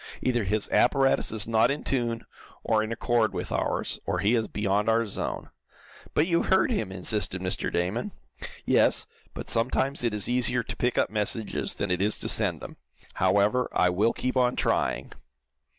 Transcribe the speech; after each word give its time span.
Either 0.23 0.45
his 0.45 0.67
apparatus 0.71 1.31
is 1.31 1.47
not 1.47 1.69
in 1.69 1.83
tune, 1.83 2.25
or 2.63 2.81
in 2.81 2.91
accord 2.91 3.35
with 3.35 3.51
ours, 3.51 3.99
or 4.07 4.17
he 4.17 4.33
is 4.33 4.47
beyond 4.47 4.89
our 4.89 5.05
zone." 5.05 5.51
"But 6.15 6.25
you 6.25 6.41
heard 6.41 6.71
him," 6.71 6.91
insisted 6.91 7.39
Mr. 7.39 7.71
Damon. 7.71 8.11
"Yes, 8.65 9.05
but 9.35 9.47
sometimes 9.51 10.03
it 10.03 10.15
is 10.15 10.27
easier 10.27 10.63
to 10.63 10.75
pick 10.75 10.97
up 10.97 11.11
messages 11.11 11.75
than 11.75 11.91
it 11.91 12.01
is 12.01 12.17
to 12.17 12.27
send 12.27 12.61
them. 12.61 12.77
However, 13.21 13.69
I 13.73 13.89
will 13.91 14.11
keep 14.11 14.35
on 14.35 14.55
trying." 14.55 15.11